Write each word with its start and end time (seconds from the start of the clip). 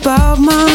about 0.00 0.38
my 0.38 0.67